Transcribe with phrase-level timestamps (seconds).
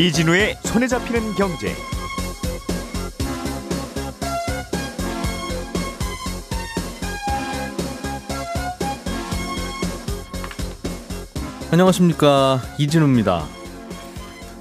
[0.00, 1.74] 이진우의 손에 잡히는 경제.
[11.70, 13.44] 안녕하십니까 이진우입니다.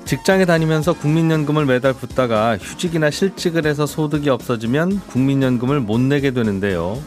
[0.03, 7.01] 직장에 다니면서 국민연금을 매달 붙다가 휴직이나 실직을 해서 소득이 없어지면 국민연금을 못 내게 되는데요.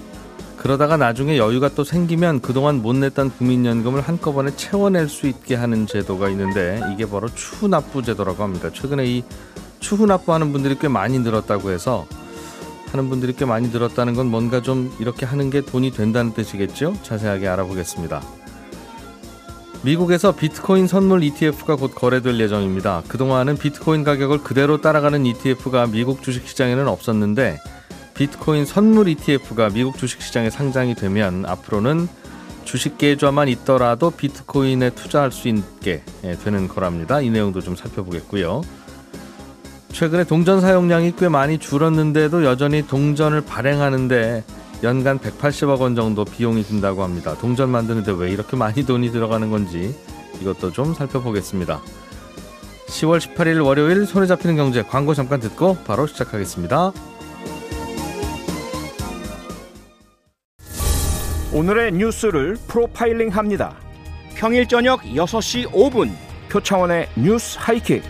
[0.63, 6.29] 그러다가 나중에 여유가 또 생기면 그동안 못 냈던 국민연금을 한꺼번에 채워낼 수 있게 하는 제도가
[6.31, 8.71] 있는데 이게 바로 추후납부 제도라고 합니다.
[8.73, 9.25] 최근에 이
[9.81, 12.07] 추후납부하는 분들이 꽤 많이 늘었다고 해서
[12.93, 16.95] 하는 분들이 꽤 많이 늘었다는 건 뭔가 좀 이렇게 하는 게 돈이 된다는 뜻이겠죠?
[17.03, 18.23] 자세하게 알아보겠습니다.
[19.83, 23.03] 미국에서 비트코인 선물 ETF가 곧 거래될 예정입니다.
[23.09, 27.59] 그동안은 비트코인 가격을 그대로 따라가는 ETF가 미국 주식시장에는 없었는데
[28.15, 32.09] 비트코인 선물 ETF가 미국 주식시장에 상장이 되면 앞으로는
[32.65, 37.21] 주식 계좌만 있더라도 비트코인에 투자할 수 있게 예, 되는 거랍니다.
[37.21, 38.63] 이 내용도 좀 살펴보겠고요.
[39.93, 44.43] 최근에 동전 사용량이 꽤 많이 줄었는데도 여전히 동전을 발행하는데
[44.83, 47.37] 연간 180억 원 정도 비용이 든다고 합니다.
[47.39, 49.95] 동전 만드는데 왜 이렇게 많이 돈이 들어가는 건지
[50.41, 51.81] 이것도 좀 살펴보겠습니다.
[52.87, 56.93] 10월 18일 월요일 손에 잡히는 경제 광고 잠깐 듣고 바로 시작하겠습니다.
[61.55, 63.77] 오늘의 뉴스를 프로파일링 합니다.
[64.35, 66.11] 평일 저녁 6시 5분
[66.51, 68.03] 표창원의 뉴스 하이킥.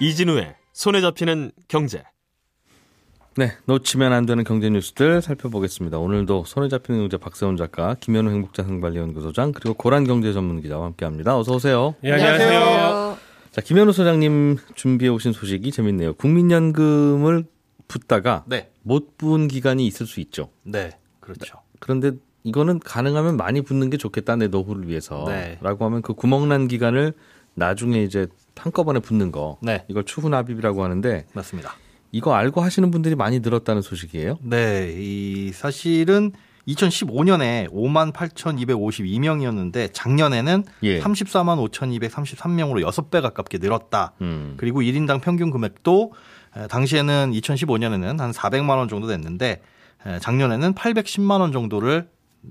[0.00, 2.04] 이진우의 손에 잡히는 경제.
[3.36, 5.98] 네, 놓치면 안 되는 경제 뉴스들 살펴보겠습니다.
[5.98, 11.36] 오늘도 손에 잡히는 경제 박세훈 작가, 김현우 행복자산관리연구소장 그리고 고란 경제 전문 기자와 함께합니다.
[11.36, 11.96] 어서 오세요.
[12.02, 13.21] 네, 안녕하세요.
[13.52, 16.14] 자, 김현우 소장님 준비해 오신 소식이 재밌네요.
[16.14, 17.44] 국민연금을
[17.86, 18.70] 붓다가 네.
[18.82, 20.48] 못 부은 기간이 있을 수 있죠.
[20.62, 21.58] 네, 그렇죠.
[21.78, 22.12] 그런데
[22.44, 25.26] 이거는 가능하면 많이 붓는 게 좋겠다 내 노후를 위해서.
[25.28, 25.58] 네.
[25.60, 27.12] 라고 하면 그 구멍난 기간을
[27.52, 29.58] 나중에 이제 한꺼번에 붓는 거.
[29.60, 29.84] 네.
[29.88, 31.74] 이걸 추후 납입이라고 하는데 맞습니다.
[32.10, 34.38] 이거 알고 하시는 분들이 많이 늘었다는 소식이에요.
[34.40, 36.32] 네, 이 사실은
[36.68, 41.00] 2015년에 5만 8,252명이었는데 작년에는 예.
[41.00, 44.12] 34만 5,233명으로 6배 가깝게 늘었다.
[44.20, 44.54] 음.
[44.56, 46.12] 그리고 1인당 평균 금액도
[46.56, 49.62] 에, 당시에는 2015년에는 한 400만 원 정도 됐는데
[50.06, 52.08] 에, 작년에는 810만 원 정도를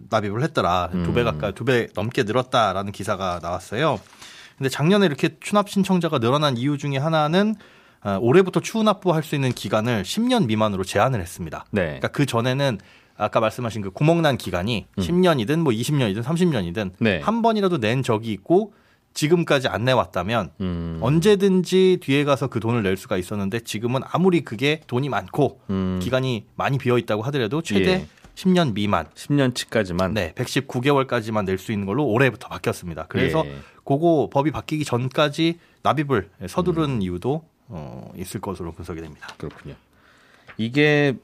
[0.09, 0.89] 납입을 했더라.
[1.03, 1.25] 두배 음.
[1.25, 3.99] 가까이 두 배 넘게 늘었다라는 기사가 나왔어요.
[4.57, 7.55] 근데 작년에 이렇게 추납 신청자가 늘어난 이유 중에 하나는
[8.03, 11.65] 어, 올해부터 추납부할 수 있는 기간을 10년 미만으로 제한을 했습니다.
[11.71, 11.83] 네.
[11.83, 12.79] 그러니까 그 전에는
[13.21, 16.91] 아까 말씀하신 그 구멍난 기간이 10년이든 뭐 20년이든 30년이든 음.
[16.99, 17.19] 네.
[17.19, 18.73] 한 번이라도 낸 적이 있고
[19.13, 20.97] 지금까지 안 내왔다면 음.
[21.01, 25.99] 언제든지 뒤에 가서 그 돈을 낼 수가 있었는데 지금은 아무리 그게 돈이 많고 음.
[26.01, 28.07] 기간이 많이 비어 있다고 하더라도 최대 예.
[28.35, 30.13] 10년 미만 10년치까지만.
[30.13, 33.05] 네, 119개월까지만 낼 수 있는 걸로 올해부터 바뀌었습니다.
[33.07, 33.55] 그래서 예.
[33.83, 37.01] 그거 법이 바뀌기 전까지 납입을 서두른 음.
[37.01, 39.27] 이유도 어, 있을 것으로 분석이 됩니다.
[39.37, 39.75] 그렇군요.
[40.57, 41.17] 이게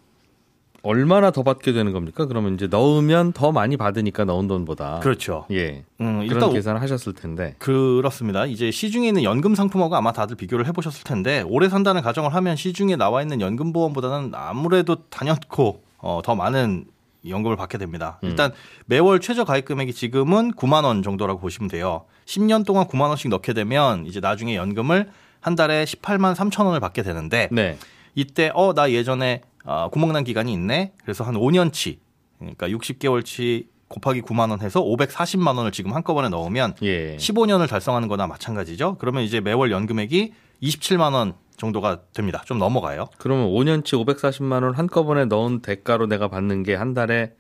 [0.88, 2.26] 얼마나 더 받게 되는 겁니까?
[2.26, 5.00] 그러면 이제 넣으면 더 많이 받으니까 넣은 돈보다.
[5.02, 5.46] 그렇죠.
[5.52, 5.84] 예.
[6.00, 7.56] 음, 그런 일단 계산을 하셨을 텐데.
[7.60, 8.46] 그렇습니다.
[8.46, 12.96] 이제 시중에 있는 연금 상품하고 아마 다들 비교를 해보셨을 텐데 오래 산다는 가정을 하면 시중에
[12.96, 16.86] 나와 있는 연금 보험보다는 아무래도 단연코 어, 더 많은
[17.28, 18.20] 연금을 받게 됩니다.
[18.24, 18.30] 음.
[18.30, 18.54] 일단
[18.86, 22.06] 매월 최저 가입 금액이 지금은 9만 원 정도라고 보시면 돼요.
[22.26, 25.10] 10년 동안 9만 원씩 넣게 되면 이제 나중에 연금을
[25.42, 27.78] 한 달에 18만 3천 원을 받게 되는데 네.
[28.16, 30.94] 이때 어 나 예전에 아, 구멍난 기간이 있네.
[31.04, 31.98] 그래서 한 5년치
[32.40, 37.16] 그러니까 60개월치 곱하기 9만 원 해서 540만 원을 지금 한꺼번에 넣으면 예.
[37.18, 38.96] 15년을 달성하는 거나 마찬가지죠.
[39.00, 40.34] 그러면 이제 매월 연금액이
[40.64, 42.44] 27만 원 정도가 됩니다.
[42.46, 43.08] 좀 넘어가요.
[43.18, 47.34] 그러면 5년치 540만 원 한꺼번에 넣은 대가로 내가 받는 게 한 달에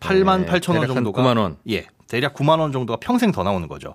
[0.00, 1.56] 8만 네, 8천 원 정도가 9만 원.
[1.70, 1.86] 예.
[2.08, 3.94] 대략 9만 원 정도가 평생 더 나오는 거죠.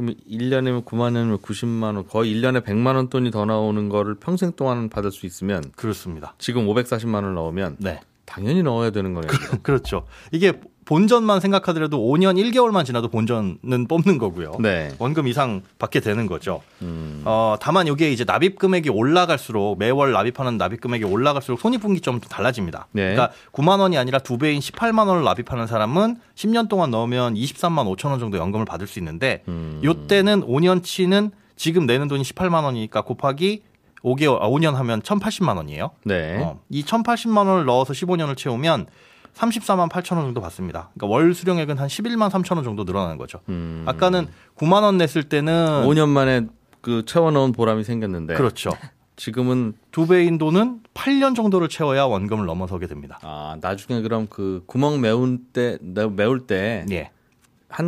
[0.00, 4.52] 그럼 1년이면 9만 원이면 90만 원, 거의 1년에 100만 원 돈이 더 나오는 거를 평생
[4.52, 6.34] 동안 받을 수 있으면 그렇습니다.
[6.38, 8.00] 지금 540만 원을 넣으면 네.
[8.24, 9.30] 당연히 넣어야 되는 거네요.
[9.62, 10.06] 그렇죠.
[10.32, 14.56] 이게 본전만 생각하더라도 5년 1개월만 지나도 본전은 뽑는 거고요.
[14.60, 14.90] 네.
[14.98, 16.62] 원금 이상 받게 되는 거죠.
[16.82, 17.22] 음.
[17.24, 22.88] 어, 다만 이게 이제 납입 금액이 올라갈수록 매월 납입하는 납입 금액이 올라갈수록 손익분기점도 달라집니다.
[22.92, 23.14] 네.
[23.14, 28.10] 그러니까 9만 원이 아니라 두 배인 18만 원을 납입하는 사람은 10년 동안 넣으면 23만 5천
[28.10, 29.80] 원 정도 연금을 받을 수 있는데 음.
[29.84, 33.62] 요때는 5년치는 지금 내는 돈이 18만 원이니까 곱하기
[34.02, 35.90] 5개월 아, 5년 하면 1,080만 원이에요.
[36.04, 36.38] 네.
[36.42, 38.86] 어, 이 1,080만 원을 넣어서 15년을 채우면
[39.34, 40.90] 34만 8천 원 정도 받습니다.
[40.94, 43.40] 그러니까 월 수령액은 한 11만 3천 원 정도 늘어나는 거죠.
[43.48, 43.84] 음.
[43.86, 46.46] 아까는 9만 원 냈을 때는 5년 만에
[46.80, 48.70] 그 채워 넣은 보람이 생겼는데 그렇죠.
[49.16, 53.18] 지금은 두 배인 돈은 8년 정도를 채워야 원금을 넘어서게 됩니다.
[53.22, 57.10] 아 나중에 그럼 그 구멍 메울 때 메울 때한 예.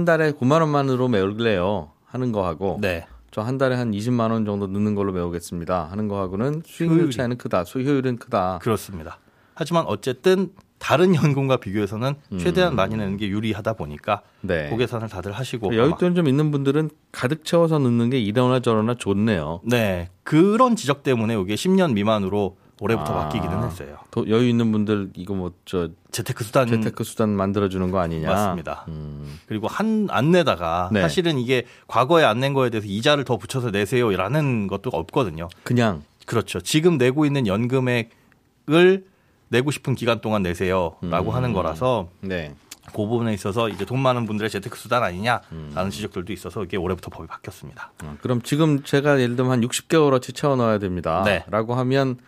[0.05, 3.07] 달에 9만 원만으로 메울래요 하는 거 하고 네.
[3.31, 7.39] 저한 달에 한 20만 원 정도 넣는 걸로 메우겠습니다 하는 거 하고는 수익률 효율이- 차이는
[7.39, 9.19] 크다 수효율은 크다 그렇습니다.
[9.55, 10.51] 하지만 어쨌든
[10.83, 12.39] 다른 연금과 비교해서는 음.
[12.39, 14.69] 최대한 많이 내는 게 유리하다 보니까 네.
[14.69, 18.95] 그 계산을 다들 하시고 아마- 여윳돈 좀 있는 분들은 가득 채워서 넣는 게 이러나 저러나
[18.95, 23.29] 좋네요 네 그런 지적 때문에 이게 10년 미만으로 올해부터 아.
[23.29, 23.97] 바뀌기는 했어요.
[24.11, 28.27] 더 여유 있는 분들 이거 뭐 저 재테크 수단 재테크 수단 만들어 주는 거 아니냐
[28.29, 28.85] 맞습니다.
[28.89, 29.39] 음.
[29.47, 31.01] 그리고 한 안 내다가 네.
[31.01, 35.49] 사실은 이게 과거에 안 낸 거에 대해서 이자를 더 붙여서 내세요라는 것도 없거든요.
[35.63, 36.61] 그냥 그렇죠.
[36.61, 39.05] 지금 내고 있는 연금액을
[39.53, 41.35] 내고 싶은 기간 동안 내세요라고 음.
[41.35, 42.55] 하는 거라서 네
[42.87, 45.91] 그 부분에 있어서 이제 돈 많은 분들의 재테크 수단 아니냐라는 음.
[45.91, 47.93] 지적들도 있어서 이게 올해부터 법이 바뀌었습니다.
[48.05, 51.23] 어, 그럼 지금 제가 예를 들면 한 60개월어치 채워 넣어야 됩니다.
[51.25, 51.45] 네.
[51.49, 52.19] 라고 하면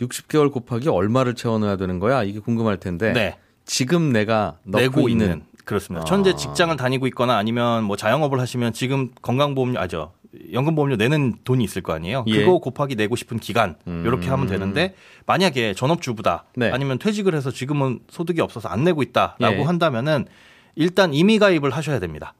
[0.00, 2.24] 60개월 곱하기 얼마를 채워 넣어야 되는 거야?
[2.24, 3.12] 이게 궁금할 텐데.
[3.12, 3.38] 네.
[3.64, 6.04] 지금 내가 넣고 내고 있는, 있는 그렇습니다.
[6.04, 6.10] 아.
[6.12, 10.12] 현재 직장을 다니고 있거나 아니면 뭐 자영업을 하시면 지금 건강보험료 아죠
[10.52, 12.24] 연금 보험료 내는 돈이 있을 거 아니에요.
[12.26, 12.38] 예.
[12.44, 14.94] 그거 곱하기 내고 싶은 기간 이렇게 하면 되는데
[15.26, 16.70] 만약에 전업주부다 네.
[16.72, 19.62] 아니면 퇴직을 해서 지금은 소득이 없어서 안 내고 있다라고 예.
[19.62, 20.26] 한다면은
[20.74, 22.34] 일단 임의 가입을 하셔야 됩니다.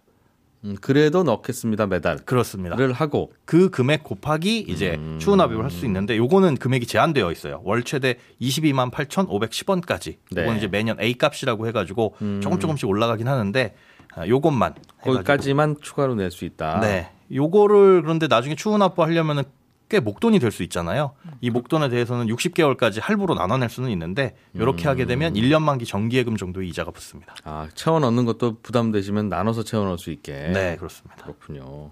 [0.65, 2.17] 음, 그래도 넣겠습니다 매달.
[2.19, 2.77] 그렇습니다.
[2.77, 5.19] 를 하고 그 금액 곱하기 이제 음.
[5.21, 7.61] 추후납입을 할 수 있는데 요거는 금액이 제한되어 있어요.
[7.65, 10.17] 월 최대 22만 8,510원까지.
[10.31, 10.43] 네.
[10.43, 12.41] 요거는 이제 매년 A 값이라고 해가지고 음.
[12.43, 13.75] 조금 조금씩 올라가긴 하는데
[14.15, 14.75] 아, 요것만.
[15.03, 16.81] 거기까지만 추가로 낼 수 있다.
[16.81, 17.11] 네.
[17.35, 19.45] 요거를 그런데 나중에 추후 납부 하려면은
[19.89, 21.13] 꽤 목돈이 될 수 있잖아요.
[21.43, 25.09] 이 목돈에 대해서는 60개월까지 할부로 나눠낼 수는 있는데 이렇게 하게 음.
[25.09, 27.35] 되면 1년 만기 정기예금 정도의 이자가 붙습니다.
[27.45, 30.33] 아 채워 넣는 것도 부담되시면 나눠서 채워 넣을 수 있게.
[30.33, 31.23] 네, 그렇습니다.
[31.23, 31.91] 그렇군요.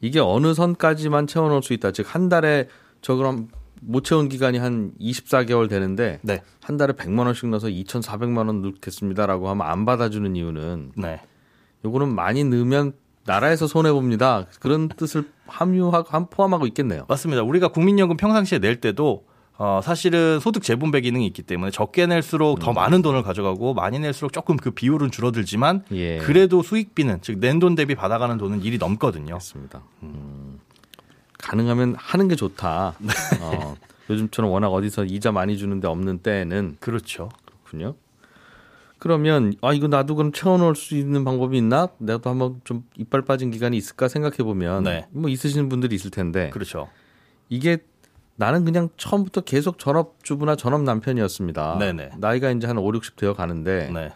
[0.00, 1.90] 이게 어느 선까지만 채워 넣을 수 있다.
[1.92, 2.68] 즉 한 달에
[3.00, 3.48] 저 그럼
[3.80, 6.42] 못 채운 기간이 한 24개월 되는데 네.
[6.62, 11.20] 한 달에 100만 원씩 넣어서 2,400만 원 넣겠습니다라고 하면 안 받아주는 이유는 네.
[11.84, 12.92] 요거는 많이 넣으면
[13.24, 14.46] 나라에서 손해 봅니다.
[14.60, 17.04] 그런 뜻을 함유하고 함 포함하고 있겠네요.
[17.08, 17.42] 맞습니다.
[17.42, 19.24] 우리가 국민연금 평상시에 낼 때도
[19.58, 22.60] 어, 사실은 소득 재분배 기능이 있기 때문에 적게 낼수록 음.
[22.60, 26.18] 더 많은 돈을 가져가고 많이 낼수록 조금 그 비율은 줄어들지만 예.
[26.18, 29.34] 그래도 수익비는 즉 낸 돈 대비 받아가는 돈은 일이 넘거든요.
[29.34, 29.82] 맞습니다.
[30.02, 30.58] 음.
[31.38, 32.94] 가능하면 하는 게 좋다.
[32.98, 33.12] 네.
[33.40, 33.76] 어,
[34.10, 37.28] 요즘처럼 워낙 어디서 이자 많이 주는데 없는 때에는 그렇죠.
[37.46, 37.94] 그렇군요.
[39.02, 41.88] 그러면 아 이거 나도 그럼 채워넣을 수 있는 방법이 있나?
[41.98, 45.08] 나도 한번 좀 이빨 빠진 기간이 있을까 생각해 보면 네.
[45.10, 46.88] 뭐 있으시는 분들이 있을 텐데 그렇죠.
[47.48, 47.78] 이게
[48.36, 51.78] 나는 그냥 처음부터 계속 전업주부나 전업 남편이었습니다.
[51.80, 52.10] 네네.
[52.18, 54.12] 나이가 이제 한 5, 60 되어 가는데 네.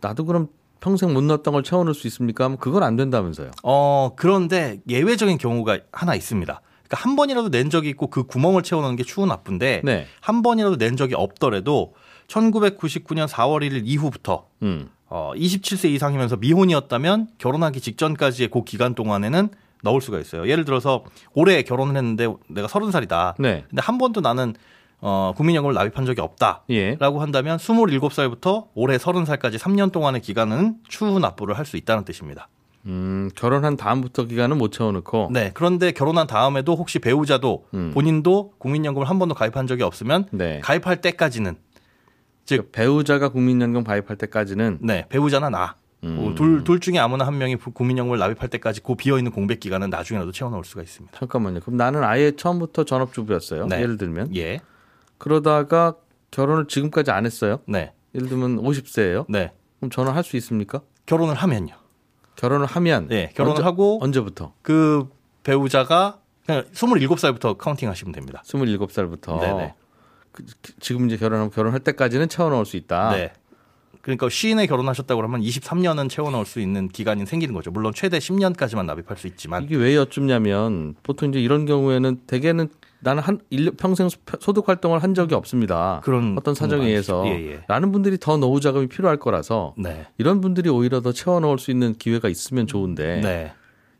[0.00, 0.48] 나도 그럼
[0.80, 2.44] 평생 못 넣었던 걸 채워넣을 수 있습니까?
[2.44, 3.50] 하면 그건 안 된다면서요.
[3.62, 6.62] 어, 그런데 예외적인 경우가 하나 있습니다.
[6.88, 10.06] 그러니까 한 번이라도 낸 적이 있고 그 구멍을 채워넣는 게 추후 나쁜데 네.
[10.22, 11.92] 한 번이라도 낸 적이 없더라도
[12.28, 14.88] 1999년 4월 1일 이후부터 음.
[15.08, 19.48] 어, 27세 이상이면서 미혼이었다면 결혼하기 직전까지의 그 기간 동안에는
[19.82, 20.48] 넣을 수가 있어요.
[20.48, 21.04] 예를 들어서
[21.34, 23.34] 올해 결혼을 했는데 내가 30살이다.
[23.38, 23.64] 네.
[23.70, 24.54] 근데 한 번도 나는
[25.00, 26.64] 어, 국민연금을 납입한 적이 없다.
[26.70, 26.96] 예.
[26.96, 32.48] 라고 한다면 27살부터 올해 30살까지 3년 동안의 기간은 추후 납부를 할 수 있다는 뜻입니다.
[32.86, 35.50] 음, 결혼한 다음부터 기간은 못 채워넣고 네.
[35.54, 37.90] 그런데 결혼한 다음에도 혹시 배우자도 음.
[37.94, 40.60] 본인도 국민연금을 한 번도 가입한 적이 없으면 네.
[40.60, 41.56] 가입할 때까지는
[42.48, 45.76] 즉 배우자가 국민연금 가입할 때까지는 네, 배우자나 나.
[46.02, 46.16] 음.
[46.18, 49.90] 어, 둘, 둘 중에 아무나 한 명이 부- 국민연금을 납입할 때까지 그 비어있는 공백 기간은
[49.90, 51.18] 나중에라도 채워넣을 수가 있습니다.
[51.18, 51.60] 잠깐만요.
[51.60, 53.66] 그럼 나는 아예 처음부터 전업주부였어요.
[53.66, 53.82] 네.
[53.82, 54.60] 예를 들면 예.
[55.18, 55.96] 그러다가
[56.30, 57.60] 결혼을 지금까지 안 했어요.
[57.68, 57.92] 네.
[58.14, 59.26] 예를 들면 50세예요.
[59.28, 59.52] 네.
[59.80, 60.80] 그럼 저는 할 수 있습니까?
[61.04, 61.74] 결혼을 하면요.
[62.36, 63.30] 결혼을 하면 네.
[63.34, 64.54] 결혼을 언제, 하고 언제부터?
[64.62, 65.06] 그
[65.42, 68.42] 배우자가 그냥 27살부터 counting 하시면 됩니다.
[68.46, 69.38] 27살부터.
[69.38, 69.74] 네네.
[70.32, 70.44] 그,
[70.80, 73.12] 지금 이제 결혼하면 결혼할 때까지는 채워 넣을 수 있다.
[73.12, 73.32] 네.
[74.02, 77.70] 그러니까 시인에 결혼하셨다고 그러면 23년은 채워넣을 수 있는 기간이 생기는 거죠.
[77.70, 79.64] 물론 최대 10년까지만 납입할 수 있지만.
[79.64, 82.68] 이게 왜 여쭙냐면 보통 이제 이런 경우에는 대개는
[83.00, 86.00] 나는 한 일- 평생 소- 소득 활동을 한 적이 없습니다.
[86.04, 87.24] 그런 어떤 사정에 의해서.
[87.26, 87.64] 예, 예.
[87.68, 90.06] 라는 분들이 더 노후 자금이 필요할 거라서 네.
[90.16, 93.52] 이런 분들이 오히려 더 채워 넣을 수 있는 기회가 있으면 좋은데 네.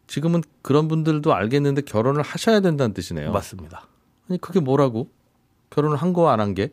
[0.06, 3.30] 지금은 그런 분들도 알겠는데 결혼을 하셔야 된다는 뜻이네요.
[3.32, 3.87] 맞습니다.
[4.30, 5.11] 아니 그게 뭐라고?
[5.70, 6.72] 결혼을 한 거 안 한 게?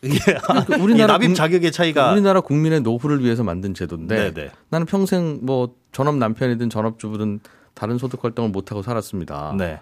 [0.00, 4.50] 그러니까 이 우리나라 납입 국- 자격의 차이가 우리나라 국민의 노후를 위해서 만든 제도인데 네, 네.
[4.68, 7.40] 나는 평생 뭐 전업 남편이든 전업 주부든
[7.74, 9.54] 다른 소득 활동을 못 하고 살았습니다.
[9.58, 9.80] 네.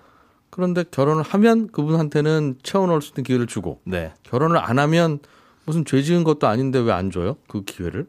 [0.50, 4.12] 그런데 결혼을 하면 그분한테는 채워 넣을 수 있는 기회를 주고 네.
[4.22, 5.18] 결혼을 안 하면
[5.66, 7.36] 무슨 죄 지은 것도 아닌데 왜 안 줘요?
[7.48, 8.06] 그 기회를?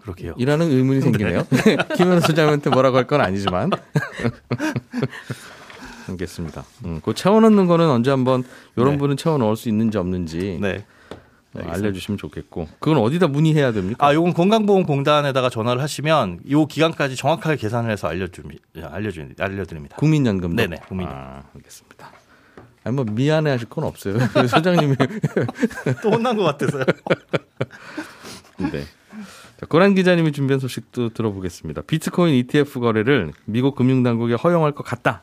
[0.00, 0.34] 그렇게요.
[0.38, 1.44] 이라는 의문이 생기네요.
[1.96, 3.70] 김현우 소장한테 뭐라고 할 건 아니지만.
[6.08, 6.64] 알겠습니다.
[6.84, 8.44] 음, 그 채워 넣는 거는 언제 한번
[8.76, 8.98] 이런 네.
[8.98, 10.84] 분은 채워 넣을 수 있는지 없는지 네.
[11.54, 14.06] 어, 알려주시면 좋겠고 그건 어디다 문의해야 됩니까?
[14.06, 18.62] 아, 요건 건강보험공단에다가 전화를 하시면 요 기간까지 정확하게 계산을 해서 알려줍니다.
[18.90, 19.96] 알려주, 알려드립니다.
[19.96, 20.56] 국민연금도.
[20.56, 21.18] 네네, 국민연금.
[21.18, 22.12] 아, 알겠습니다.
[22.84, 24.14] 아니 뭐 미안해하실 건 없어요.
[24.32, 24.94] 그 소장님이
[26.02, 26.84] 또 혼난 것 같아서요.
[28.72, 28.84] 네.
[29.58, 31.82] 자, 고란 기자님이 준비한 소식도 들어보겠습니다.
[31.82, 35.22] 비트코인 ETF 거래를 미국 금융당국이 허용할 것 같다.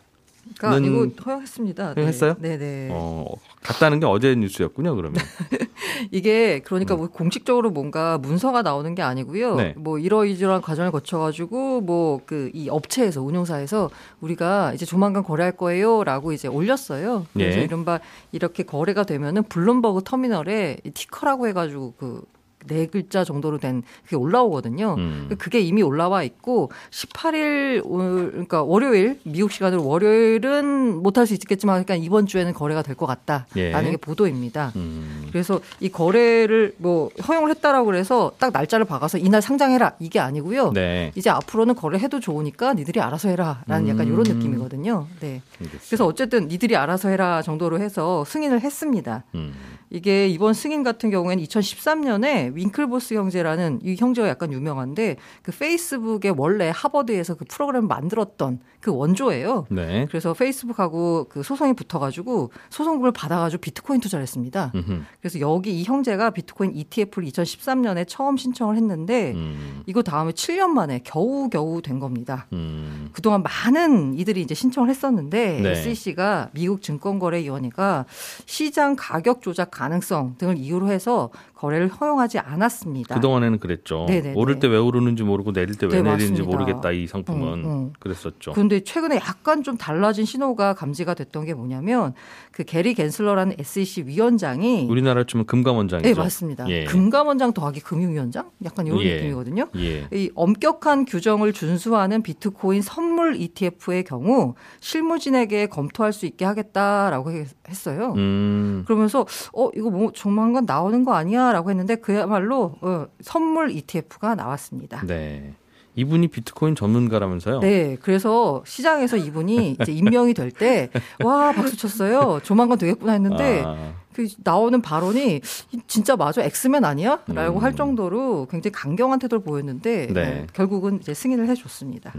[0.57, 1.93] 그러니까 는- 이거 허용했습니다.
[1.95, 2.35] 허용했어요?
[2.39, 2.89] 네, 네.
[2.91, 3.25] 어,
[3.61, 4.95] 같다는 게 어제 뉴스였군요.
[4.95, 5.21] 그러면.
[6.11, 9.53] 이게 그러니까 뭐 공식적으로 뭔가 문서가 나오는 게 아니고요.
[9.53, 9.57] 음.
[9.57, 9.73] 네.
[9.77, 13.89] 뭐 이러이러한 과정을 거쳐가지고 뭐 그 이 업체에서 운용사에서
[14.21, 17.25] 우리가 이제 조만간 거래할 거예요라고 이제 올렸어요.
[17.33, 17.63] 그래서 예.
[17.63, 17.99] 이른바
[18.31, 22.21] 이렇게 거래가 되면은 블룸버그 터미널에 이 티커라고 해가지고 그
[22.67, 24.95] 네 글자 정도로 된 그게 올라오거든요.
[24.97, 25.29] 음.
[25.37, 31.95] 그게 이미 올라와 있고 18일 올- 그러니까 월요일 미국 시간으로 월요일은 못할 수 있겠지만 그러니까
[32.03, 33.91] 이번 주에는 거래가 될 것 같다라는 예.
[33.91, 34.71] 게 보도입니다.
[34.75, 35.27] 음.
[35.31, 40.71] 그래서 이 거래를 뭐 허용을 했다라고 그래서 딱 날짜를 박아서 이날 상장해라 이게 아니고요.
[40.73, 41.11] 네.
[41.15, 45.07] 이제 앞으로는 거래해도 좋으니까 니들이 알아서 해라라는 약간 이런 느낌이거든요.
[45.21, 45.41] 네.
[45.59, 45.85] 알겠습니다.
[45.87, 49.23] 그래서 어쨌든 니들이 알아서 해라 정도로 해서 승인을 했습니다.
[49.33, 49.53] 음.
[49.93, 56.71] 이게 이번 승인 같은 경우에는 2013년에 윙클보스 형제라는 이 형제가 약간 유명한데 그 페이스북의 원래
[56.73, 59.67] 하버드에서 그 프로그램을 만들었던 그 원조예요.
[59.69, 60.07] 네.
[60.09, 64.71] 그래서 페이스북하고 그 소송이 붙어가지고 소송금을 받아가지고 비트코인 투자를 했습니다.
[64.73, 65.03] 음흠.
[65.21, 69.83] 그래서 여기 이 형제가 비트코인 ETF를 2013년에 처음 신청을 했는데 음.
[69.85, 72.47] 이거 다음에 7년 만에 겨우 겨우 된 겁니다.
[72.51, 73.09] 음.
[73.13, 75.71] 그동안 많은 이들이 이제 신청을 했었는데 네.
[75.71, 78.05] SEC가 미국 증권거래위원회가
[78.47, 83.15] 시장 가격 조작 가능성 등을 이유로 해서 거래를 허용하지 않았습니다.
[83.15, 84.05] 그동안에는 그랬죠.
[84.07, 84.33] 네네네.
[84.35, 86.57] 오를 때 왜 오르는지 모르고 내릴 때왜 네, 내리는지 맞습니다.
[86.57, 87.93] 모르겠다 이 상품은 음, 음.
[87.99, 88.53] 그랬었죠.
[88.53, 92.13] 근데 최근에 약간 좀 달라진 신호가 감지가 됐던 게 뭐냐면
[92.51, 96.07] 그 게리 겐슬러라는 SEC 위원장이 우리나라 치면 금감원장이죠.
[96.09, 96.67] 네 맞습니다.
[96.69, 96.85] 예.
[96.85, 99.15] 금감원장 더하기 금융위원장 약간 이런 예.
[99.15, 99.67] 느낌이거든요.
[99.77, 100.07] 예.
[100.13, 108.13] 이 엄격한 규정을 준수하는 비트코인 선물 ETF의 경우 실무진에게 검토할 수 있게 하겠다라고 해- 했어요.
[108.17, 108.83] 음.
[108.85, 115.01] 그러면서 어 이거 뭐 조만간 나오는 거 아니야 라고 했는데 그야말로 어, 선물 ETF가 나왔습니다.
[115.05, 115.53] 네.
[115.95, 117.59] 이분이 비트코인 전문가라면서요?
[117.59, 120.89] 네, 그래서 시장에서 이분이 이제 임명이 될 때
[121.23, 122.39] 와 박수 쳤어요.
[122.43, 125.41] 조만간 되겠구나 했는데 아, 그 나오는 발언이
[125.85, 127.63] 진짜 맞아 엑스맨 아니야?라고 음.
[127.63, 130.41] 할 정도로 굉장히 강경한 태도를 보였는데 네.
[130.41, 132.11] 어, 결국은 이제 승인을 해줬습니다.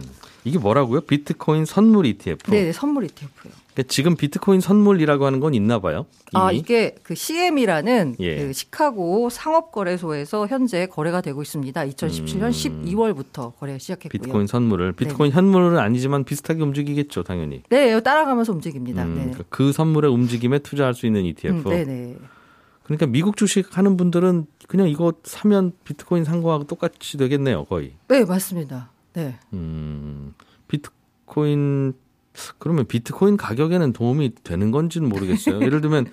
[0.44, 1.00] 이게 뭐라고요?
[1.00, 2.52] 비트코인 선물 ETF.
[2.52, 3.50] 네, 선물 ETF요.
[3.74, 6.06] 그러니까 지금 비트코인 선물이라고 하는 건 있나 봐요.
[6.32, 6.60] 아 이미?
[6.60, 8.36] 이게 그 CM이라는 예.
[8.38, 11.84] 그 시카고 상업거래소에서 현재 거래가 되고 있습니다.
[11.84, 12.50] 2017년 음.
[12.84, 14.10] 12월부터 거래 시작했고요.
[14.10, 17.62] 비트코인 선물을 비트코인 현물은 아니지만 비슷하게 움직이겠죠, 당연히.
[17.68, 19.02] 네, 따라가면서 움직입니다.
[19.04, 19.20] 음, 네.
[19.22, 21.58] 그러니까 그 선물의 움직임에 투자할 수 있는 ETF.
[21.58, 22.16] 음, 네네.
[22.84, 27.94] 그러니까 미국 주식 하는 분들은 그냥 이거 사면 비트코인 산 거하고 똑같이 되겠네요, 거의.
[28.08, 28.90] 네, 맞습니다.
[29.14, 29.36] 네.
[29.52, 30.34] 음,
[30.68, 31.94] 비트코인
[32.58, 35.60] 그러면 비트코인 가격에는 도움이 되는 건지는 모르겠어요.
[35.62, 36.06] 예를 들면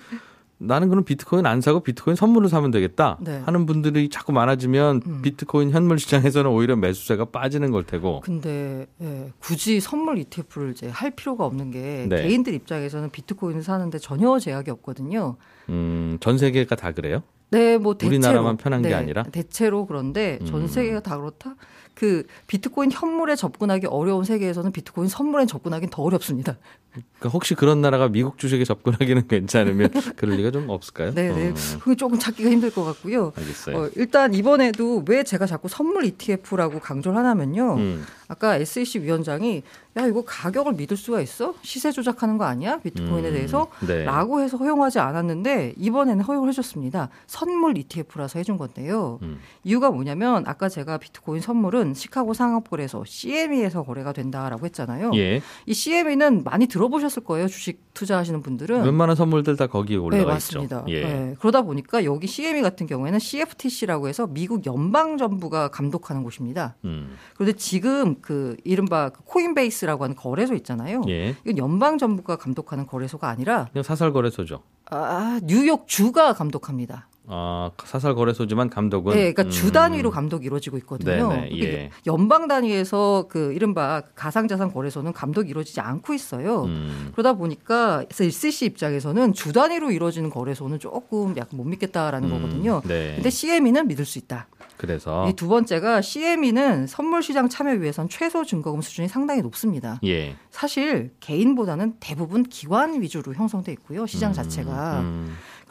[0.58, 3.42] 나는 그럼 비트코인 안 사고 비트코인 선물을 사면 되겠다 네.
[3.44, 5.22] 하는 분들이 자꾸 많아지면 음.
[5.22, 8.20] 비트코인 현물 시장에서는 오히려 매수세가 빠지는 걸 테고.
[8.20, 12.22] 근데 예, 굳이 선물 ETF를 이제 할 필요가 없는 게 네.
[12.22, 15.36] 개인들 입장에서는 비트코인을 사는데 전혀 제약이 없거든요.
[15.68, 17.22] 음, 전 세계가 다 그래요?
[17.50, 19.24] 네, 뭐 대체로 우리나라만 편한 게 네, 아니라?
[19.24, 20.66] 대체로 그런데 전 음.
[20.68, 21.56] 세계가 다 그렇다.
[21.94, 26.56] 그 비트코인 현물에 접근하기 어려운 세계에서는 비트코인 선물에 접근하기는 더 어렵습니다.
[26.92, 31.12] 그러니까 혹시 그런 나라가 미국 주식에 접근하기는 괜찮으면 그럴 리가 좀 없을까요?
[31.14, 31.50] 네, 네.
[31.50, 33.32] 어, 그게 조금 찾기가 힘들 것 같고요.
[33.36, 33.76] 알겠어요.
[33.76, 37.76] 어, 일단 이번에도 왜 제가 자꾸 선물 ETF라고 강조를 하냐면요.
[37.76, 39.62] 음, 아까 SEC 위원장이
[39.96, 41.54] 야 이거 가격을 믿을 수가 있어?
[41.62, 42.78] 시세 조작하는 거 아니야?
[42.80, 44.04] 비트코인에 음, 대해서 네.
[44.04, 47.08] 라고 해서 허용하지 않았는데 이번에는 허용을 해줬습니다.
[47.26, 49.18] 선물 ETF라서 해준 건데요.
[49.22, 49.38] 음.
[49.64, 55.10] 이유가 뭐냐면 아까 제가 비트코인 선물은 시카고 상업거래소 CME에서 거래가 된다라고 했잖아요.
[55.14, 55.42] 예.
[55.66, 57.48] 이 CME는 많이 들어보셨을 거예요.
[57.48, 58.84] 주식 투자하시는 분들은.
[58.84, 60.80] 웬만한 선물들 다 거기에 올라가 네, 맞습니다.
[60.80, 60.86] 있죠.
[60.92, 61.02] 예.
[61.02, 66.76] 네, 그러다 보니까 여기 CME 같은 경우에는 CFTC라고 해서 미국 연방 정부가 감독하는 곳입니다.
[66.84, 71.02] 음, 그런데 지금 그 이른바 그 코인베이스라고 하는 거래소 있잖아요.
[71.08, 71.34] 예.
[71.44, 74.62] 이건 연방 정부가 감독하는 거래소가 아니라 그냥 사설 거래소죠.
[74.86, 77.08] 아, 뉴욕 주가 감독합니다.
[77.28, 79.50] 아, 사설 거래소지만 감독은 네, 그러니까 음.
[79.50, 81.28] 주 단위로 감독이 이루어지고 있거든요.
[81.28, 81.90] 네네, 이게 예.
[82.06, 86.64] 연방 단위에서 그 이른바 가상자산 거래소는 감독이 이루어지지 않고 있어요.
[86.64, 87.10] 음.
[87.12, 92.82] 그러다 보니까 SEC 입장에서는 주 단위로 이루어지는 거래소는 조금 약간 못 믿겠다라는 음, 거거든요.
[92.86, 93.14] 네.
[93.14, 94.48] 근데 CME는 믿을 수 있다.
[94.76, 99.98] 그래서 이 두 번째가 CME는 선물 시장 참여 위해선 최소 증거금 수준이 상당히 높습니다.
[100.04, 100.34] 예.
[100.50, 104.06] 사실 개인보다는 대부분 기관 위주로 형성돼 있고요.
[104.06, 105.04] 시장 자체가.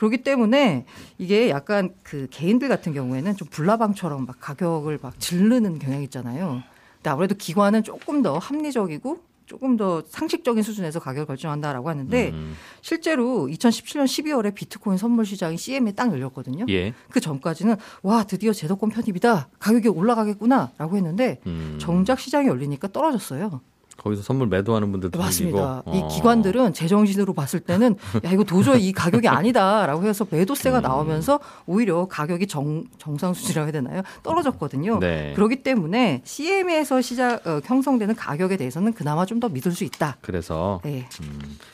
[0.02, 0.10] 음.
[0.10, 0.86] 그렇기 때문에
[1.20, 6.64] 이게 약간 그 개인들 같은 경우에는 좀 불나방처럼 막 가격을 막 질르는 경향이 있잖아요.
[6.98, 12.56] 근데 아무래도 기관은 조금 더 합리적이고 조금 더 상식적인 수준에서 가격을 결정한다라고 하는데 음.
[12.82, 16.66] 실제로 2017년 12월에 비트코인 선물 시장이 CM에 딱 열렸거든요.
[16.70, 16.94] 예.
[17.10, 21.78] 그 전까지는 와 드디어 제도권 편입이다 가격이 올라가겠구나라고 했는데 음.
[21.80, 23.62] 정작 시장이 열리니까 떨어졌어요.
[24.02, 25.84] 거기서 선물 매도하는 분들도 맞습니다.
[25.86, 25.98] 생기고.
[25.98, 26.08] 이 어.
[26.08, 30.82] 기관들은 제정신으로 봤을 때는 야 이거 도저히 이 가격이 아니다라고 해서 매도세가 음.
[30.82, 34.02] 나오면서 오히려 가격이 정 정상 수준이라고 해야 되나요?
[34.24, 35.00] 떨어졌거든요.
[35.00, 35.34] 네.
[35.36, 40.18] 그렇기 때문에 CM에서 시작 어, 형성되는 가격에 대해서는 그나마 좀 더 믿을 수 있다.
[40.22, 41.08] 그래서 네.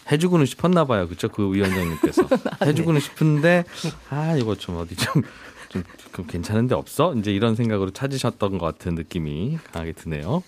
[0.09, 1.05] 해주고는 싶었나 봐요.
[1.05, 1.27] 그렇죠?
[1.27, 2.23] 그 위원장님께서
[2.59, 2.67] 아, 네.
[2.67, 3.65] 해주고는 싶은데
[4.09, 7.13] 아 이거 좀 어디 좀좀 괜찮은데 없어?
[7.15, 10.43] 이제 이런 생각으로 찾으셨던 것 같은 느낌이 강하게 드네요.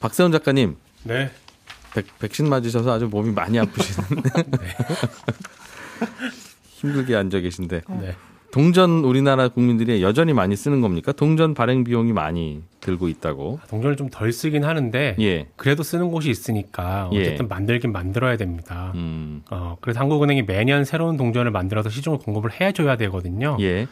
[0.00, 1.30] 박세훈 작가님 네.
[1.94, 4.30] 백, 백신 맞으셔서 아주 몸이 많이 아프시는데
[6.68, 8.14] 힘들게 앉아 계신데 네.
[8.52, 11.12] 동전 우리나라 국민들이 여전히 많이 쓰는 겁니까?
[11.12, 13.60] 동전 발행 비용이 많이 들고 있다고.
[13.68, 15.48] 동전을 좀 덜 쓰긴 하는데 예.
[15.56, 17.20] 그래도 쓰는 곳이 있으니까 예.
[17.20, 18.92] 어쨌든 만들긴 만들어야 됩니다.
[18.94, 19.42] 음.
[19.50, 23.58] 어, 그래서 한국은행이 매년 새로운 동전을 만들어서 시중을 공급을 해줘야 되거든요.
[23.60, 23.88] 예.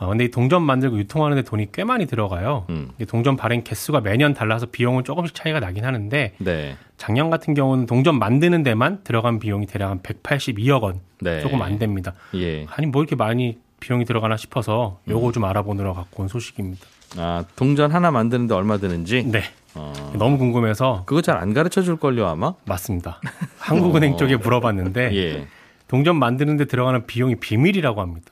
[0.00, 2.64] 어, 근데 이 동전 만들고 유통하는데 돈이 꽤 많이 들어가요.
[2.70, 2.88] 음.
[2.98, 6.76] 이 동전 발행 개수가 매년 달라서 비용은 조금씩 차이가 나긴 하는데 네.
[6.96, 11.40] 작년 같은 경우는 동전 만드는 데만 들어간 비용이 대략 한 182억 원 네.
[11.40, 12.14] 조금 안 됩니다.
[12.34, 12.64] 예.
[12.74, 16.86] 아니 뭐 이렇게 많이 비용이 들어가나 싶어서 요거 좀 알아보느라 갖고 온 소식입니다.
[17.18, 19.24] 아, 동전 하나 만드는데 얼마 드는지?
[19.24, 19.42] 네.
[19.74, 19.92] 어.
[20.16, 22.54] 너무 궁금해서 그거 잘 안 가르쳐 줄 걸요, 아마?
[22.64, 23.20] 맞습니다.
[23.58, 24.16] 한국은행 어.
[24.16, 25.46] 쪽에 물어봤는데 예.
[25.88, 28.30] 동전 만드는데 들어가는 비용이 비밀이라고 합니다.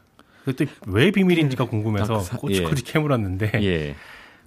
[0.87, 3.95] 왜 비밀인지가 궁금해서 아, 그 사- 꼬치꼬치 캐물었는데 예.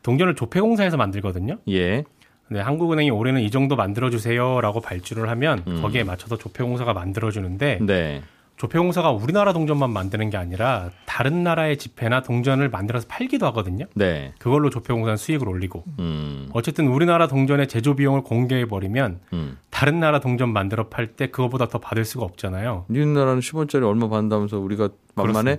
[0.04, 1.58] 동전을 조폐공사에서 만들거든요.
[1.70, 2.04] 예.
[2.48, 5.82] 근데 한국은행이 올해는 이 정도 만들어 주세요라고 발주를 하면 음.
[5.82, 8.22] 거기에 맞춰서 조폐공사가 만들어 주는데 네.
[8.58, 13.86] 조폐공사가 우리나라 동전만 만드는 게 아니라 다른 나라의 지폐나 동전을 만들어서 팔기도 하거든요.
[13.96, 14.34] 네.
[14.38, 16.50] 그걸로 조폐공사는 수익을 올리고 음.
[16.54, 19.58] 어쨌든 우리나라 동전의 제조 비용을 공개해 버리면 음.
[19.82, 22.86] 다른 나라 동전 만들어 팔 때 그거보다 더 받을 수가 없잖아요.
[22.88, 25.58] 우리나라는 10원짜리 얼마 받는다면서 우리가 만만해?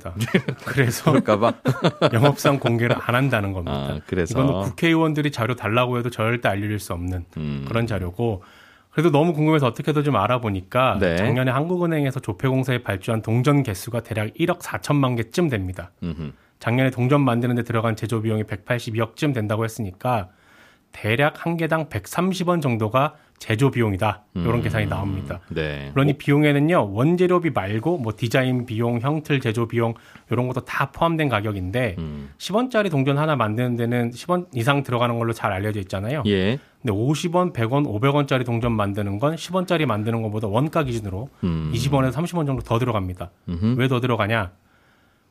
[0.64, 1.54] 그래서 그럴까봐.
[2.14, 3.72] 영업상 공개를 안 한다는 겁니다.
[3.72, 4.38] 아, 그래서.
[4.38, 7.64] 이건 뭐 국회의원들이 자료 달라고 해도 절대 알려줄 수 없는 음.
[7.66, 8.44] 그런 자료고
[8.90, 11.16] 그래도 너무 궁금해서 어떻게든 좀 알아보니까 네.
[11.16, 15.90] 작년에 한국은행에서 조폐공사에 발주한 동전 개수가 대략 1억 4천만 개쯤 됩니다.
[16.04, 16.30] 음흠.
[16.60, 20.28] 작년에 동전 만드는데 들어간 제조 비용이 182억쯤 된다고 했으니까
[20.92, 24.22] 대략 한 개당 130원 정도가 제조 비용이다.
[24.36, 24.62] 이런 음.
[24.62, 25.40] 계산이 나옵니다.
[25.48, 25.90] 네.
[25.94, 29.94] 물론 이 비용에는요 원재료비 말고 뭐 디자인 비용, 형틀 제조 비용
[30.30, 32.30] 이런 것도 다 포함된 가격인데 음.
[32.38, 36.22] 10원짜리 동전 하나 만드는 데는 10원 이상 들어가는 걸로 잘 알려져 있잖아요.
[36.26, 36.60] 예.
[36.80, 41.72] 근데 50원, 100원, 500원짜리 동전 만드는 건 10원짜리 만드는 것보다 원가 기준으로 음.
[41.74, 43.32] 20원에서 30원 정도 더 들어갑니다.
[43.76, 44.52] 왜 더 들어가냐?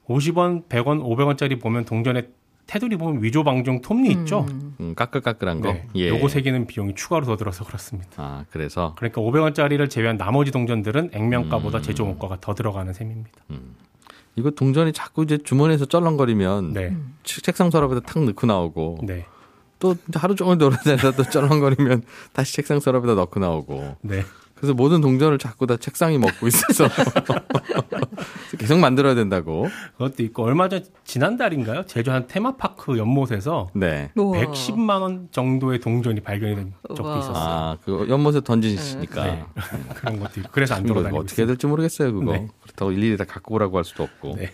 [0.10, 2.28] 50원, 100원, 500원짜리 보면 동전에
[2.72, 4.46] 테두리 보면 위조 방정 톱니 있죠?
[4.80, 5.74] 음, 까끌까끌한 거.
[5.74, 5.86] 네.
[5.96, 6.08] 예.
[6.08, 8.10] 요거 새기는 비용이 추가로 더 들어서 그렇습니다.
[8.16, 11.84] 아, 그래서 그러니까 500원짜리를 제외한 나머지 동전들은 액면가보다 음.
[11.84, 13.30] 제조 원가가 더 들어가는 셈입니다.
[14.38, 16.96] 이거 동전이 자꾸 이제 주머니에서 쩔렁거리면 네.
[17.24, 19.26] 책- 책상 서랍에다 탁 넣고 나오고 네.
[19.78, 20.58] 또 하루 종일
[20.96, 24.24] 돌아다니다 또 쩔렁거리면 다시 책상 서랍에다 넣고 나오고 네.
[24.62, 26.88] 그래서 모든 동전을 자꾸 다 책상이 먹고 있어서
[28.60, 29.68] 계속 만들어야 된다고.
[29.98, 31.88] 그것도 있고 얼마 전 지난달인가요?
[31.88, 34.12] 제주 한 테마파크 연못에서 네.
[34.16, 34.40] 우와.
[34.40, 37.18] 110만 원 정도의 동전이 발견이 된 적도 우와.
[37.18, 37.36] 있었어요.
[37.44, 39.46] 아, 그 연못에 던지시니까 네.
[39.96, 42.32] 그런 것도 있고 그래서 안 돌아다니고 어떻게 해야 될지 모르겠어요, 그거.
[42.34, 42.48] 네.
[42.62, 44.36] 그렇다고 일일이 다 갖고 오라고 할 수도 없고.
[44.38, 44.52] 네.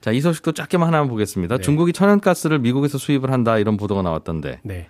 [0.00, 1.58] 자, 이 소식도 짧게만 하나 보겠습니다.
[1.58, 1.62] 네.
[1.62, 4.88] 중국이 천연가스를 미국에서 수입을 한다 이런 보도가 나왔던데 네.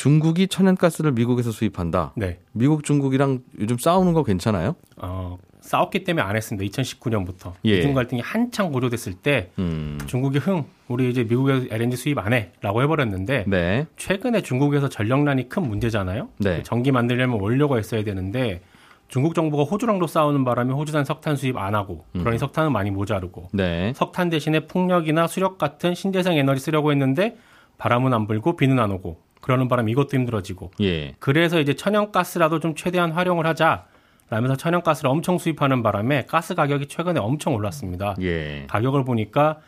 [0.00, 2.12] 중국이 천연가스를 미국에서 수입한다.
[2.16, 2.38] 네.
[2.52, 4.74] 미국 중국이랑 요즘 싸우는 거 괜찮아요?
[4.96, 6.64] 어, 싸웠기 때문에 안 했습니다.
[6.70, 7.52] 2019년부터.
[7.66, 7.76] 예.
[7.76, 9.98] 미중 갈등이 한창 고조됐을 때 음.
[10.06, 12.50] 중국이 흥, 우리 이제 미국에서 LNG 수입 안 해.
[12.62, 13.86] 라고 해버렸는데 네.
[13.98, 16.30] 최근에 중국에서 전력난이 큰 문제잖아요.
[16.38, 16.62] 네.
[16.62, 18.62] 전기 만들려면 원료가 있어야 되는데
[19.08, 23.92] 중국 정부가 호주랑도 싸우는 바람에 호주산 석탄 수입 안 하고 그러니 석탄은 많이 모자르고 네.
[23.94, 27.36] 석탄 대신에 풍력이나 수력 같은 신재생 에너지 쓰려고 했는데
[27.76, 31.14] 바람은 안 불고 비는 안 오고 그러는 바람에 이것도 힘들어지고 예.
[31.18, 33.86] 그래서 이제 천연가스라도 좀 최대한 활용을 하자.
[34.32, 38.14] 라면서 천연가스를 엄청 수입하는 바람에 가스 가격이 최근에 엄청 올랐습니다.
[38.20, 38.64] 예.
[38.68, 39.58] 가격을 보니까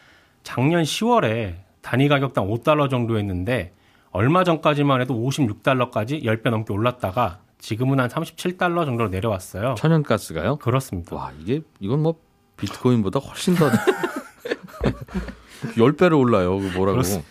[0.45, 3.73] 작년 10월에 단위 가격당 5달러 정도였는데
[4.13, 9.75] 얼마 전까지만 해도 56달러까지 10배 넘게 올랐다가 지금은 한 37달러 정도로 내려왔어요.
[9.79, 10.57] 천연가스가요?
[10.57, 11.17] 그렇습니다.
[11.17, 12.15] 와, 이게 이건 뭐
[12.57, 13.69] 비트코인보다 훨씬 더
[15.77, 16.59] 10배로 올라요.
[16.59, 16.93] 그 뭐라고.
[16.99, 17.29] 그렇습니다.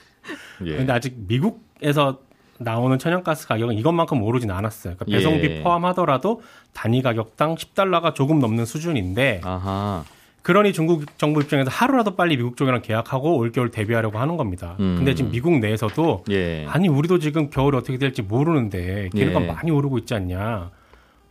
[0.66, 0.78] 예.
[0.78, 2.20] 근데 아직 미국에서
[2.64, 4.96] 나오는 천연가스 가격은 이것만큼 오르진 않았어요.
[4.98, 5.64] 그러니까 배송비 예.
[5.64, 6.42] 포함하더라도
[6.74, 10.04] 단위 가격당 10달러가 조금 넘는 수준인데 아하.
[10.42, 14.76] 그러니 중국 정부 입장에서 하루라도 빨리 미국 쪽이랑 계약하고 올겨울 대비하려고 하는 겁니다.
[14.80, 14.96] 음.
[14.98, 16.66] 근데 지금 미국 내에서도 예.
[16.68, 19.48] 아니 우리도 지금 겨울이 어떻게 될지 모르는데 기름값 예.
[19.48, 20.72] 많이 오르고 있지 않냐.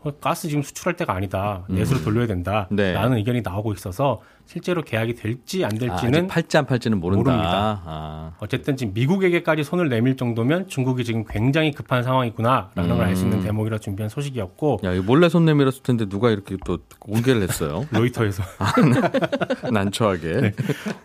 [0.02, 1.64] 어, 가스 지금 수출할 때가 아니다.
[1.68, 2.68] 내수로 돌려야 된다.
[2.70, 2.76] 음.
[2.76, 2.92] 네.
[2.92, 7.30] 라는 의견이 나오고 있어서 실제로 계약이 될지 안 아, 될지는 아직 팔지 안 팔지는 모른다.
[7.30, 7.82] 모릅니다.
[7.84, 8.32] 아.
[8.40, 13.78] 어쨌든 지금 미국에게까지 손을 내밀 정도면 중국이 지금 굉장히 급한 상황이구나라는 걸알 수 있는 대목이라
[13.78, 17.86] 준비한 소식이었고 야, 몰래 손 내밀었을 텐데 누가 이렇게 또 공개를 했어요?
[17.92, 18.42] 로이터에서
[19.70, 20.40] 난처하게.
[20.40, 20.52] 네.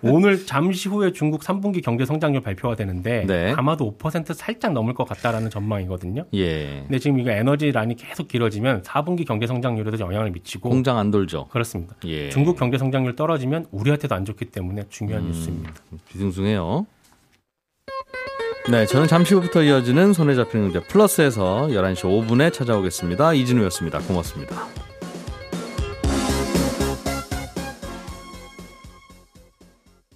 [0.02, 3.54] 오늘 잠시 후에 중국 3분기 경제 성장률 발표가 되는데 네.
[3.56, 6.26] 아마도 5% 살짝 넘을 것 같다라는 전망이거든요.
[6.34, 6.82] 예.
[6.84, 11.48] 근데 지금 이거 에너지란이 계속 길어지면 4분기 경제 성장률에도 영향을 미치고 공장 안 돌죠.
[11.50, 11.96] 그렇습니다.
[12.06, 12.30] 예.
[12.30, 15.28] 중국 경제 성장률 떨 어지면 우리한테도 안 좋기 때문에 중요한 음.
[15.32, 15.74] 뉴스입니다.
[16.10, 16.86] 비승승해요.
[18.72, 23.34] 네, 저는 잠시 후부터 이어지는 손에 잡히는 경제 플러스에서 11시 5분에 찾아오겠습니다.
[23.34, 24.00] 이진우였습니다.
[24.00, 24.56] 고맙습니다.